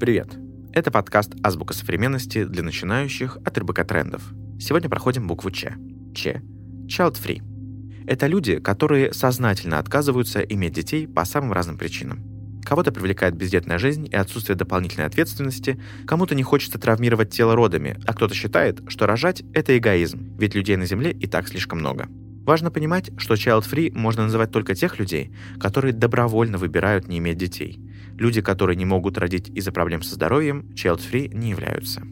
[0.00, 0.34] Привет!
[0.72, 4.32] Это подкаст «Азбука современности» для начинающих от РБК Трендов.
[4.58, 5.74] Сегодня проходим букву Ч.
[6.14, 6.40] Ч–
[6.86, 8.06] Child Free.
[8.06, 12.24] Это люди, которые сознательно отказываются иметь детей по самым разным причинам.
[12.64, 18.14] Кого-то привлекает бездетная жизнь и отсутствие дополнительной ответственности, кому-то не хочется травмировать тело родами, а
[18.14, 22.08] кто-то считает, что рожать– это эгоизм, ведь людей на Земле и так слишком много.
[22.50, 27.78] Важно понимать, что child-free можно называть только тех людей, которые добровольно выбирают не иметь детей.
[28.18, 32.02] Люди, которые не могут родить из-за проблем со здоровьем, child-free не являются.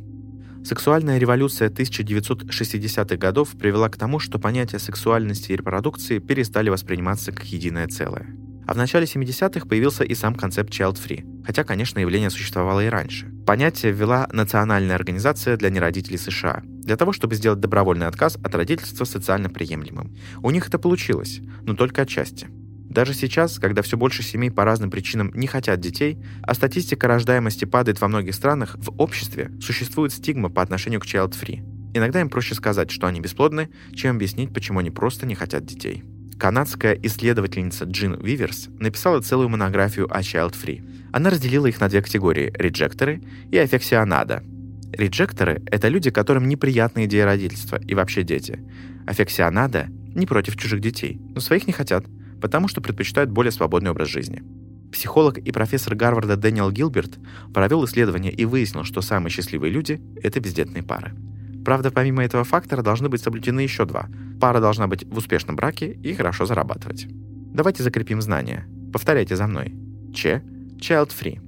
[0.64, 7.45] Сексуальная революция 1960-х годов привела к тому, что понятия сексуальности и репродукции перестали восприниматься как
[7.47, 8.28] единое целое.
[8.64, 13.27] А в начале 70-х появился и сам концепт child-free, хотя, конечно, явление существовало и раньше.
[13.47, 19.06] Понятие ввела Национальная организация для неродителей США, для того, чтобы сделать добровольный отказ от родительства
[19.06, 20.14] социально приемлемым.
[20.42, 22.48] У них это получилось, но только отчасти.
[22.50, 27.64] Даже сейчас, когда все больше семей по разным причинам не хотят детей, а статистика рождаемости
[27.64, 31.95] падает во многих странах, в обществе существует стигма по отношению к child-free.
[31.95, 36.05] Иногда им проще сказать, что они бесплодны, чем объяснить, почему они просто не хотят детей.
[36.39, 41.11] Канадская исследовательница Джин Виверс написала целую монографию о child-free.
[41.12, 44.42] Она разделила их на две категории– реджекторы и аффексионада.
[44.92, 48.61] Реджекторы– это люди, которым неприятна идея родительства и вообще дети.
[49.06, 52.05] Аффексионада– не против чужих детей, но своих не хотят–
[52.41, 54.42] потому что предпочитают более свободный образ жизни.
[54.92, 57.19] Психолог и профессор Гарварда Дэниел Гилберт
[57.52, 61.14] провел исследование и выяснил, что самые счастливые люди– это бездетные пары.
[61.64, 64.09] Правда, помимо этого фактора должны быть соблюдены еще два.
[64.41, 67.06] Пара должна быть в успешном браке и хорошо зарабатывать.
[67.09, 68.67] Давайте закрепим знания.
[68.92, 69.75] Повторяйте за мной.
[70.14, 70.42] Ч–
[70.81, 71.41] child free.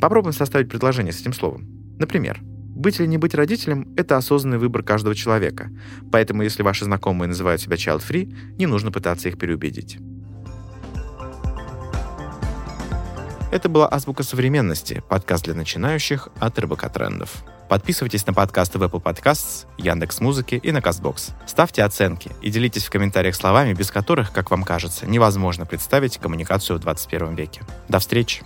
[0.00, 1.66] Попробуем составить предложение с этим словом.
[1.98, 5.70] Например, быть или не быть родителем– это осознанный выбор каждого человека.
[6.10, 9.98] Поэтому, если ваши знакомые называют себя child free, не нужно пытаться их переубедить.
[13.52, 17.44] Это была «Азбука современности», подкаст для начинающих от РБК Трендов.
[17.70, 21.30] Подписывайтесь на подкасты в Apple Podcasts, Яндекс Музыки и на Castbox.
[21.46, 26.78] Ставьте оценки и делитесь в комментариях словами, без которых, как вам кажется, невозможно представить коммуникацию
[26.78, 27.62] в 21 веке.
[27.88, 28.42] До встречи!